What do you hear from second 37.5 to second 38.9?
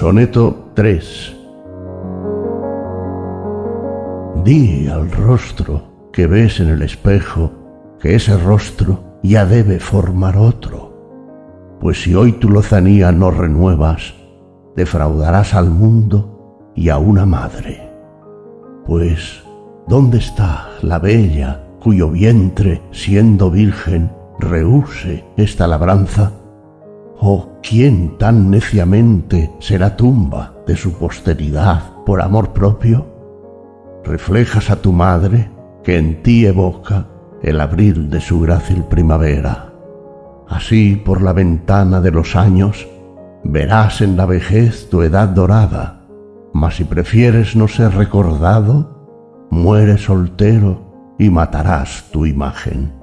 abril de su grácil